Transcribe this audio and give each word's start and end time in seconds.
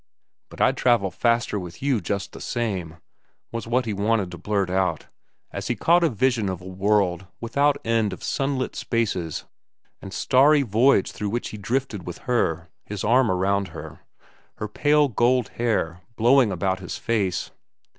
But 0.49 0.59
I'd 0.59 0.77
travel 0.77 1.11
faster 1.11 1.59
with 1.59 1.83
you 1.83 2.01
just 2.01 2.31
the 2.31 2.41
same, 2.41 2.95
was 3.51 3.67
what 3.67 3.85
he 3.85 3.93
wanted 3.93 4.31
to 4.31 4.37
blurt 4.39 4.71
out, 4.71 5.05
as 5.51 5.67
he 5.67 5.75
caught 5.75 6.03
a 6.03 6.09
vision 6.09 6.49
of 6.49 6.59
a 6.59 6.65
world 6.65 7.27
without 7.39 7.77
end 7.85 8.11
of 8.11 8.23
sunlit 8.23 8.75
spaces 8.75 9.45
and 10.01 10.11
starry 10.11 10.63
voids 10.63 11.11
through 11.11 11.29
which 11.29 11.49
he 11.49 11.57
drifted 11.59 12.07
with 12.07 12.17
her, 12.25 12.67
his 12.83 13.03
arm 13.03 13.29
around 13.29 13.67
her, 13.67 13.99
her 14.55 14.67
pale 14.67 15.07
gold 15.07 15.49
hair 15.49 16.01
blowing 16.15 16.51
about 16.51 16.79
his 16.79 16.97
face. 16.97 17.51